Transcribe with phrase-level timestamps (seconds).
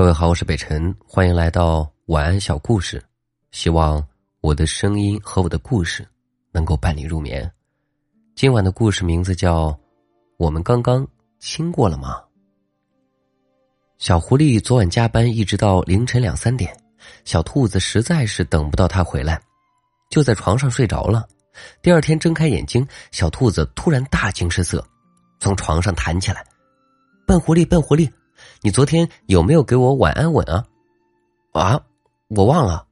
[0.00, 3.04] 各位好，我是北辰，欢迎来到晚安小故事。
[3.50, 4.02] 希望
[4.40, 6.08] 我的声音和我的故事
[6.52, 7.52] 能够伴你入眠。
[8.34, 9.68] 今晚的故事名字叫
[10.38, 11.06] 《我们刚刚
[11.38, 12.14] 亲过了吗》。
[13.98, 16.74] 小狐狸昨晚加班一直到凌晨两三点，
[17.26, 19.38] 小兔子实在是等不到他回来，
[20.08, 21.28] 就在床上睡着了。
[21.82, 24.82] 第二天睁开眼睛，小兔子突然大惊失色，
[25.40, 26.42] 从床上弹起来
[27.28, 28.10] ：“笨狐狸，笨狐狸！”
[28.62, 30.66] 你昨天有没有给我晚安吻啊？
[31.52, 31.80] 啊，
[32.28, 32.86] 我忘了。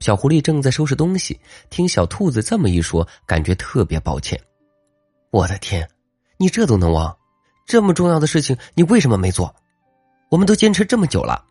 [0.00, 4.40] 小狐狸正在收拾东西，听小兔子这么一说，感觉特别抱歉。
[5.30, 5.86] 我的天，
[6.38, 7.14] 你这都能忘？
[7.66, 9.54] 这么重要的事情，你为什么没做？
[10.30, 11.44] 我们都坚持这么久了。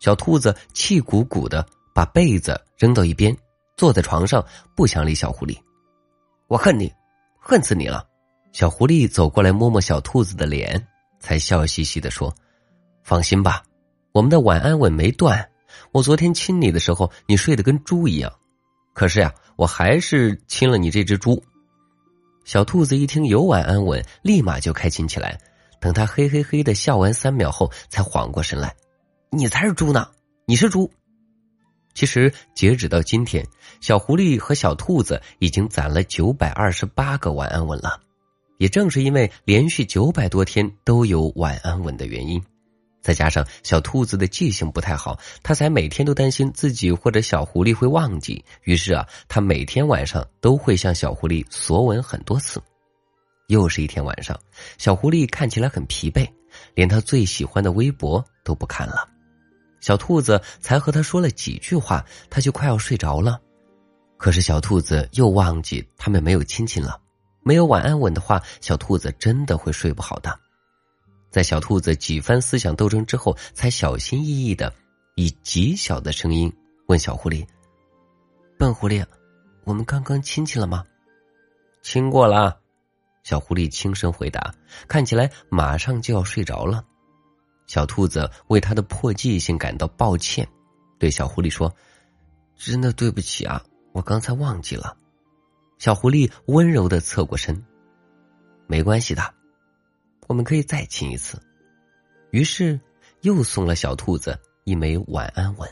[0.00, 1.64] 小兔子气鼓鼓的
[1.94, 3.36] 把被子扔到一边，
[3.76, 5.56] 坐在床上不想理小狐狸。
[6.48, 6.92] 我恨你，
[7.38, 8.04] 恨死你了！
[8.52, 10.84] 小狐狸走过来摸摸小兔子的脸。
[11.20, 12.32] 才笑嘻嘻的说
[13.08, 13.62] ：“放心吧，
[14.12, 15.48] 我们的晚安吻没断。
[15.92, 18.30] 我昨天亲你的时候，你睡得跟猪一样。
[18.92, 21.42] 可是呀，我还是亲了你这只猪。”
[22.44, 25.40] 小兔子一听有晚安吻，立马就开心起来。
[25.80, 28.76] 等他嘿嘿嘿的笑完三秒后，才缓过神来
[29.32, 30.10] ：“你才是猪呢！
[30.46, 30.92] 你是猪。”
[31.94, 33.46] 其实截止到今天，
[33.80, 38.00] 小狐狸和小兔子已经攒了九百二十八个晚安吻了。
[38.58, 42.42] 也正是因为连续九百多天都有晚安吻的原因，
[43.00, 48.44] 再加上小兔子的记性不太好，他才每天都担心自己或者小狐狸会忘记。
[48.64, 52.62] 于是啊，他每天晚上都会向小狐狸索吻很多次。
[53.46, 54.38] 又是一天晚上，
[54.76, 56.28] 小狐狸看起来很疲惫，
[56.74, 59.08] 连他最喜欢的微博都不看了。
[59.80, 63.40] 小兔子才和他说了几句话，他就快要睡着了。
[64.18, 67.00] 可是小兔子又忘记他们没有亲亲了。
[67.42, 70.38] 没有晚安吻的话，小兔子真的会睡不好的。
[71.30, 74.72] 在小兔子几番思想斗争之后，才小心翼翼的
[75.14, 76.52] 以极小的声音
[76.86, 77.46] 问小狐狸
[78.58, 79.04] ：“笨狐狸，
[79.64, 80.84] 我们刚刚亲亲了吗
[81.82, 82.58] ？”“亲过了。”
[83.24, 84.54] 小狐狸轻声回答，
[84.86, 86.82] 看起来马上就要睡着了。
[87.66, 90.48] 小兔子为他的破记性感到抱歉，
[90.98, 91.74] 对小狐狸说
[92.56, 94.96] ：“真的对不起啊，我刚才忘记了。”
[95.78, 97.62] 小狐狸温柔的侧过身，
[98.66, 99.34] 没关系的，
[100.28, 101.42] 我们可以再亲一次。
[102.30, 102.78] 于是
[103.22, 105.68] 又送了小兔子一枚晚安吻。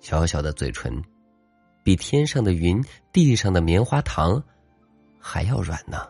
[0.00, 1.02] 小小的嘴唇，
[1.82, 4.42] 比天上的云、地上的棉花糖
[5.18, 6.06] 还要软呢。